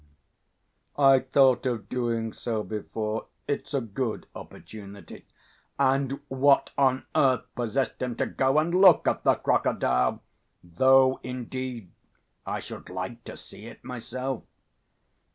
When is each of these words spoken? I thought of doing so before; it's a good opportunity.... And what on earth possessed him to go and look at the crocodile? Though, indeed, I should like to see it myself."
I 0.97 1.19
thought 1.19 1.67
of 1.67 1.87
doing 1.87 2.33
so 2.33 2.63
before; 2.63 3.27
it's 3.47 3.71
a 3.71 3.81
good 3.81 4.25
opportunity.... 4.33 5.25
And 5.77 6.19
what 6.27 6.71
on 6.75 7.05
earth 7.13 7.43
possessed 7.53 8.01
him 8.01 8.15
to 8.15 8.25
go 8.25 8.57
and 8.57 8.73
look 8.73 9.07
at 9.07 9.21
the 9.23 9.35
crocodile? 9.35 10.23
Though, 10.63 11.19
indeed, 11.21 11.91
I 12.47 12.59
should 12.61 12.89
like 12.89 13.23
to 13.25 13.37
see 13.37 13.67
it 13.67 13.83
myself." 13.83 14.41